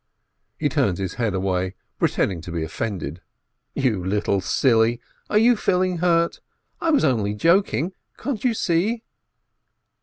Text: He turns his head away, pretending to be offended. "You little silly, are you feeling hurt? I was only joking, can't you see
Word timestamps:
He 0.57 0.67
turns 0.67 0.97
his 0.97 1.13
head 1.21 1.35
away, 1.35 1.75
pretending 1.99 2.41
to 2.41 2.51
be 2.51 2.63
offended. 2.63 3.21
"You 3.75 4.03
little 4.03 4.41
silly, 4.41 4.99
are 5.29 5.37
you 5.37 5.55
feeling 5.55 5.99
hurt? 5.99 6.39
I 6.79 6.89
was 6.89 7.03
only 7.03 7.35
joking, 7.35 7.91
can't 8.17 8.43
you 8.43 8.55
see 8.55 9.03